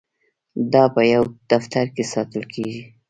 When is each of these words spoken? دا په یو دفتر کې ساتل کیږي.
دا 0.73 0.83
په 0.93 1.01
یو 1.13 1.23
دفتر 1.51 1.85
کې 1.95 2.03
ساتل 2.13 2.43
کیږي. 2.53 2.83